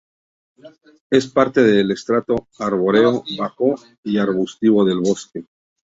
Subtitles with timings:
[1.11, 5.45] Es parte del estrato arbóreo bajo y arbustivo del bosque.